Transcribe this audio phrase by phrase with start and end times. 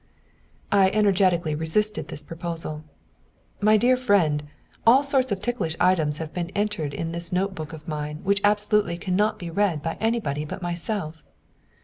[0.71, 2.83] I energetically resisted this proposal.
[3.59, 4.41] "My dear friend,
[4.83, 8.41] all sorts of ticklish items have been entered in this note book of mine which
[8.43, 11.21] absolutely cannot be read by anybody but myself."